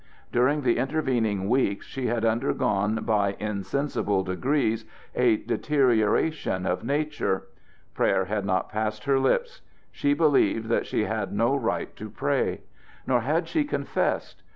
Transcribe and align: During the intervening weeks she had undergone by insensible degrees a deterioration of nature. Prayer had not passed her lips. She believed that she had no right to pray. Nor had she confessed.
During 0.31 0.61
the 0.61 0.79
intervening 0.79 1.47
weeks 1.47 1.85
she 1.85 2.07
had 2.07 2.25
undergone 2.25 2.95
by 3.03 3.35
insensible 3.39 4.23
degrees 4.23 4.83
a 5.13 5.37
deterioration 5.37 6.65
of 6.65 6.83
nature. 6.83 7.43
Prayer 7.93 8.25
had 8.25 8.43
not 8.43 8.69
passed 8.71 9.03
her 9.03 9.19
lips. 9.19 9.61
She 9.91 10.15
believed 10.15 10.69
that 10.69 10.87
she 10.87 11.03
had 11.03 11.31
no 11.31 11.55
right 11.55 11.95
to 11.97 12.09
pray. 12.09 12.61
Nor 13.05 13.19
had 13.21 13.47
she 13.47 13.63
confessed. 13.63 14.41